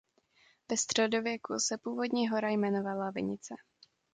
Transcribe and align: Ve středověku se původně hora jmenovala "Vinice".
Ve 0.69 0.77
středověku 0.77 1.59
se 1.59 1.77
původně 1.77 2.29
hora 2.29 2.49
jmenovala 2.49 3.11
"Vinice". 3.11 3.53